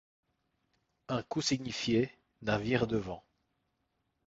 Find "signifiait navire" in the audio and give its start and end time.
1.43-2.87